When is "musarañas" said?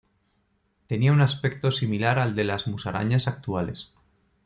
2.65-3.27